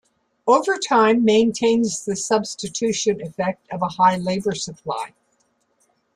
[0.47, 5.13] Overtime maintains the substitution effect at a high labour supply.